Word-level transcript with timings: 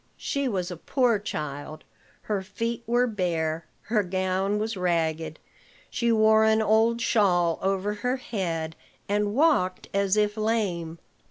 She 0.17 0.47
was 0.47 0.71
a 0.71 0.77
poor 0.77 1.19
child: 1.19 1.83
her 2.23 2.41
feet 2.41 2.83
were 2.87 3.05
bare, 3.05 3.67
her 3.81 4.01
gown 4.01 4.57
was 4.57 4.75
ragged, 4.75 5.37
she 5.91 6.11
wore 6.11 6.43
an 6.43 6.59
old 6.59 6.99
shawl 7.01 7.59
over 7.61 7.93
her 7.93 8.15
head, 8.17 8.75
and 9.07 9.35
walked 9.35 9.89
as 9.93 10.17
if 10.17 10.37
lame. 10.37 10.97